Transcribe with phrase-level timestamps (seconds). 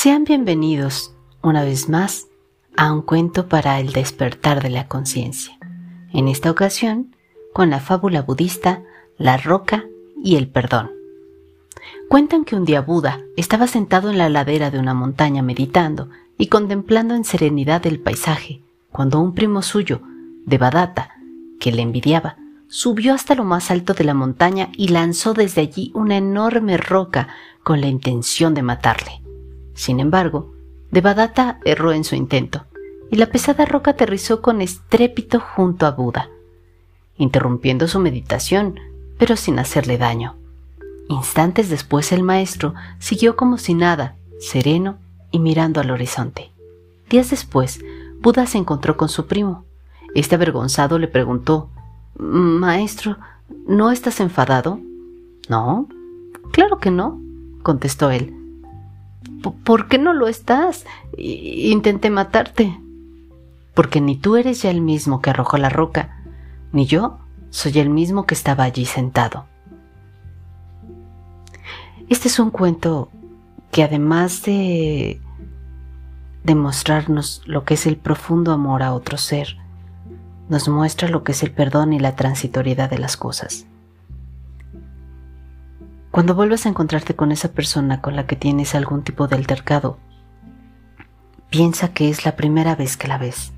[0.00, 2.28] Sean bienvenidos una vez más
[2.76, 5.58] a un cuento para el despertar de la conciencia.
[6.12, 7.16] En esta ocasión,
[7.52, 8.84] con la fábula budista
[9.16, 9.86] La roca
[10.22, 10.92] y el perdón.
[12.08, 16.46] Cuentan que un día Buda estaba sentado en la ladera de una montaña meditando y
[16.46, 18.62] contemplando en serenidad el paisaje,
[18.92, 20.00] cuando un primo suyo,
[20.46, 21.16] Devadatta,
[21.58, 22.36] que le envidiaba,
[22.68, 27.26] subió hasta lo más alto de la montaña y lanzó desde allí una enorme roca
[27.64, 29.27] con la intención de matarle.
[29.78, 30.52] Sin embargo,
[30.90, 32.64] Devadatta erró en su intento,
[33.12, 36.30] y la pesada roca aterrizó con estrépito junto a Buda,
[37.16, 38.80] interrumpiendo su meditación,
[39.18, 40.34] pero sin hacerle daño.
[41.08, 44.98] Instantes después el maestro siguió como si nada, sereno
[45.30, 46.50] y mirando al horizonte.
[47.08, 47.78] Días después,
[48.20, 49.64] Buda se encontró con su primo.
[50.12, 51.70] Este avergonzado le preguntó
[52.18, 53.16] Maestro,
[53.68, 54.80] ¿no estás enfadado?
[55.48, 55.86] No,
[56.50, 57.20] claro que no,
[57.62, 58.34] contestó él.
[59.54, 60.86] ¿Por qué no lo estás?
[61.16, 62.78] Intenté matarte.
[63.74, 66.22] Porque ni tú eres ya el mismo que arrojó la roca,
[66.72, 67.18] ni yo
[67.50, 69.46] soy el mismo que estaba allí sentado.
[72.08, 73.10] Este es un cuento
[73.70, 75.20] que además de
[76.42, 79.58] demostrarnos lo que es el profundo amor a otro ser,
[80.48, 83.66] nos muestra lo que es el perdón y la transitoriedad de las cosas.
[86.18, 89.98] Cuando vuelvas a encontrarte con esa persona con la que tienes algún tipo de altercado,
[91.48, 93.52] piensa que es la primera vez que la ves.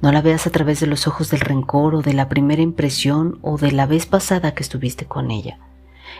[0.00, 3.40] No la veas a través de los ojos del rencor o de la primera impresión
[3.42, 5.58] o de la vez pasada que estuviste con ella.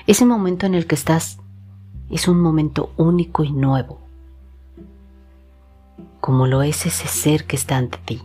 [0.09, 1.39] Ese momento en el que estás
[2.11, 4.01] es un momento único y nuevo,
[6.21, 8.23] como lo es ese ser que está ante ti,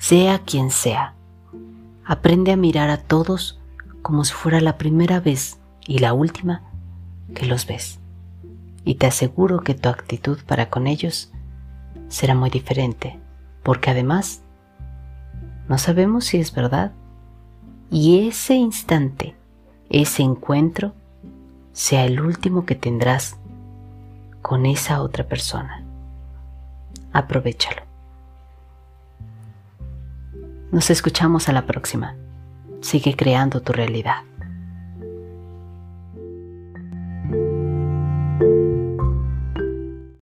[0.00, 1.14] sea quien sea.
[2.04, 3.60] Aprende a mirar a todos
[4.02, 6.62] como si fuera la primera vez y la última
[7.34, 7.98] que los ves.
[8.84, 11.30] Y te aseguro que tu actitud para con ellos
[12.08, 13.18] será muy diferente,
[13.62, 14.42] porque además
[15.68, 16.92] no sabemos si es verdad.
[17.90, 19.36] Y ese instante,
[19.88, 20.94] ese encuentro,
[21.72, 23.36] sea el último que tendrás
[24.42, 25.84] con esa otra persona.
[27.12, 27.82] Aprovechalo.
[30.72, 32.14] Nos escuchamos a la próxima.
[32.80, 34.22] Sigue creando tu realidad.